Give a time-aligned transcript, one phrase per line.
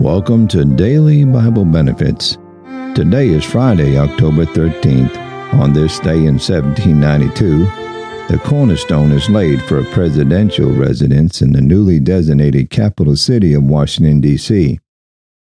[0.00, 2.38] Welcome to Daily Bible Benefits.
[2.94, 5.14] Today is Friday, October 13th.
[5.60, 7.66] On this day in 1792,
[8.28, 13.64] the cornerstone is laid for a presidential residence in the newly designated capital city of
[13.64, 14.80] Washington, D.C.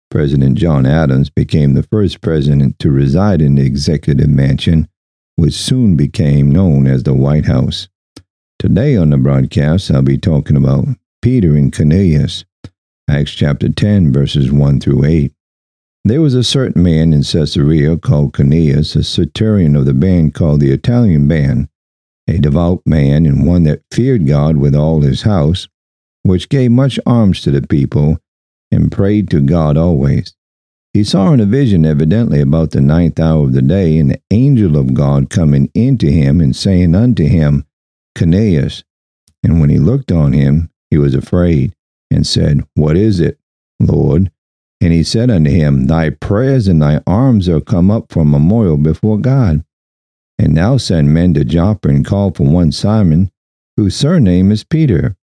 [0.10, 4.90] President John Adams became the first president to reside in the executive mansion,
[5.38, 7.88] which soon became known as the White House.
[8.60, 10.88] Today on the broadcast, I'll be talking about
[11.22, 12.44] Peter and Cornelius.
[13.10, 15.34] Acts chapter 10, verses 1 through 8.
[16.04, 20.62] There was a certain man in Caesarea called Cornelius, a centurion of the band called
[20.62, 21.68] the Italian band,
[22.28, 25.68] a devout man and one that feared God with all his house,
[26.24, 28.18] which gave much alms to the people
[28.72, 30.34] and prayed to God always.
[30.94, 34.78] He saw in a vision, evidently about the ninth hour of the day, an angel
[34.78, 37.66] of God coming into him and saying unto him,
[38.18, 38.84] Cornelius.
[39.44, 41.74] And when he looked on him, he was afraid
[42.12, 43.40] and said, What is it,
[43.80, 44.32] Lord?
[44.82, 48.78] And he said unto him, Thy prayers and thy alms are come up for memorial
[48.78, 49.64] before God.
[50.38, 53.32] And now send men to Joppa and call for one Simon,
[53.78, 55.16] whose surname is Peter.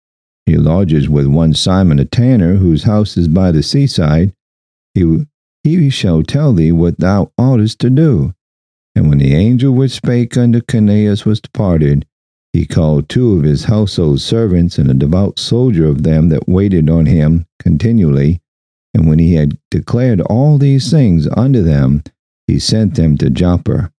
[0.46, 4.34] He lodges with one Simon a tanner, whose house is by the seaside.
[4.94, 5.26] He,
[5.64, 8.34] he shall tell thee what thou oughtest to do.
[8.96, 12.07] And when the angel which spake unto Cornelius was departed,
[12.58, 16.90] he called two of his household servants and a devout soldier of them that waited
[16.90, 18.42] on him continually.
[18.96, 22.02] And when he had declared all these things unto them,
[22.48, 23.92] he sent them to Joppa.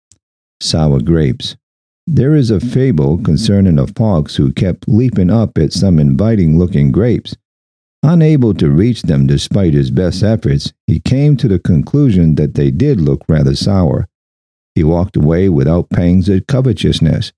[0.61, 1.57] Sour grapes.
[2.05, 6.91] There is a fable concerning a fox who kept leaping up at some inviting looking
[6.91, 7.37] grapes.
[8.03, 12.73] Unable to reach them despite his best efforts, he came to the conclusion that they
[12.73, 14.09] did look rather sour.
[14.75, 17.33] He walked away without pangs of covetousness.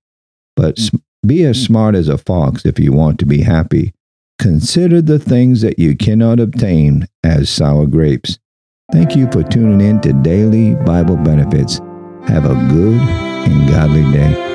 [0.55, 0.79] But
[1.25, 1.65] be as hmm.
[1.65, 3.93] smart as a fox if you want to be happy.
[4.39, 8.39] Consider the things that you cannot obtain as sour grapes.
[8.91, 11.77] Thank you for tuning in to Daily Bible Benefits.
[12.27, 14.50] Have a good and godly day.